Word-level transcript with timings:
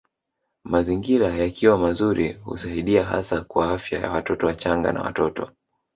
Mazingira 0.63 1.27
yakiwa 1.37 1.77
mazuri 1.77 2.33
husaidia 2.33 3.03
hasa 3.03 3.41
kwa 3.43 3.71
afya 3.73 3.99
ya 3.99 4.11
watoto 4.11 4.47
wachanga 4.47 4.91
na 4.91 5.01
watoto 5.01 5.51